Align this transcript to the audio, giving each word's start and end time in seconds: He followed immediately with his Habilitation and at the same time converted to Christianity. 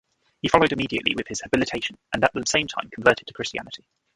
He 0.41 0.47
followed 0.47 0.71
immediately 0.71 1.13
with 1.13 1.27
his 1.27 1.41
Habilitation 1.43 1.95
and 2.11 2.23
at 2.23 2.33
the 2.33 2.43
same 2.47 2.65
time 2.65 2.89
converted 2.89 3.27
to 3.27 3.35
Christianity. 3.35 3.85